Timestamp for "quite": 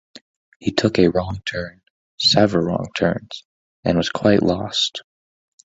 4.09-4.41